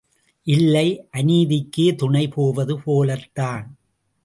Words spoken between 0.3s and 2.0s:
இல்லை, அநீதிக்கே